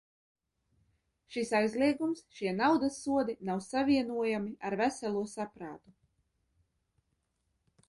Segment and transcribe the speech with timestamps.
[1.35, 5.97] Šis aizliegums, šie naudas sodi nav savienojami ar veselo saprātu.